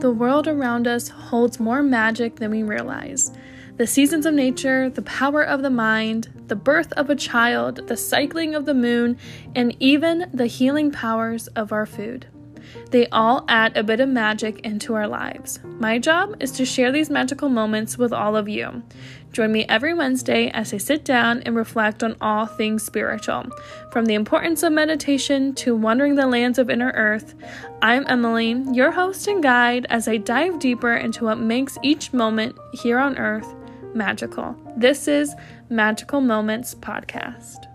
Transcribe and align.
the 0.00 0.10
world 0.12 0.46
around 0.46 0.86
us 0.86 1.08
holds 1.08 1.58
more 1.58 1.82
magic 1.82 2.36
than 2.36 2.50
we 2.52 2.62
realize. 2.62 3.32
The 3.78 3.86
seasons 3.86 4.26
of 4.26 4.34
nature, 4.34 4.88
the 4.88 5.02
power 5.02 5.42
of 5.42 5.62
the 5.62 5.70
mind, 5.70 6.28
the 6.46 6.56
birth 6.56 6.92
of 6.92 7.10
a 7.10 7.16
child, 7.16 7.88
the 7.88 7.96
cycling 7.96 8.54
of 8.54 8.64
the 8.64 8.74
moon, 8.74 9.18
and 9.54 9.76
even 9.80 10.30
the 10.32 10.46
healing 10.46 10.90
powers 10.90 11.48
of 11.48 11.72
our 11.72 11.86
food. 11.86 12.26
They 12.90 13.06
all 13.08 13.44
add 13.48 13.76
a 13.76 13.82
bit 13.82 14.00
of 14.00 14.08
magic 14.08 14.60
into 14.60 14.94
our 14.94 15.06
lives. 15.06 15.60
My 15.78 15.98
job 15.98 16.36
is 16.40 16.52
to 16.52 16.64
share 16.64 16.92
these 16.92 17.10
magical 17.10 17.48
moments 17.48 17.98
with 17.98 18.12
all 18.12 18.36
of 18.36 18.48
you. 18.48 18.82
Join 19.32 19.52
me 19.52 19.66
every 19.68 19.94
Wednesday 19.94 20.50
as 20.50 20.72
I 20.72 20.78
sit 20.78 21.04
down 21.04 21.42
and 21.42 21.54
reflect 21.54 22.02
on 22.02 22.16
all 22.20 22.46
things 22.46 22.82
spiritual. 22.82 23.46
From 23.92 24.06
the 24.06 24.14
importance 24.14 24.62
of 24.62 24.72
meditation 24.72 25.54
to 25.56 25.76
wandering 25.76 26.14
the 26.14 26.26
lands 26.26 26.58
of 26.58 26.70
inner 26.70 26.92
earth, 26.94 27.34
I'm 27.82 28.06
Emily, 28.08 28.62
your 28.72 28.90
host 28.90 29.28
and 29.28 29.42
guide, 29.42 29.86
as 29.90 30.08
I 30.08 30.16
dive 30.16 30.58
deeper 30.58 30.94
into 30.94 31.24
what 31.24 31.38
makes 31.38 31.78
each 31.82 32.12
moment 32.12 32.56
here 32.72 32.98
on 32.98 33.18
earth 33.18 33.54
magical. 33.94 34.56
This 34.76 35.08
is 35.08 35.34
Magical 35.68 36.20
Moments 36.20 36.74
Podcast. 36.74 37.66